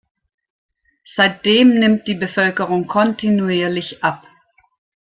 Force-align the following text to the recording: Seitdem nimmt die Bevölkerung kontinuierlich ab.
Seitdem 1.15 1.75
nimmt 1.77 2.07
die 2.07 2.15
Bevölkerung 2.15 2.87
kontinuierlich 2.87 4.03
ab. 4.03 4.25